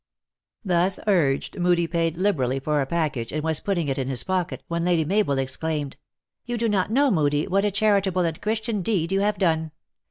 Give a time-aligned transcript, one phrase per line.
[0.65, 4.63] Thus urged, Moodie paid liberally for a package, and was putting it in his pocket,
[4.67, 5.95] when Lady Mabel ex claimed,
[6.43, 9.69] "You do not know, Moodie, what a chari table and Christian deed you have done.